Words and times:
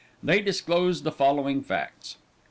They 0.23 0.41
disclosed 0.41 1.03
the 1.03 1.11
following 1.11 1.61
facts. 1.61 2.17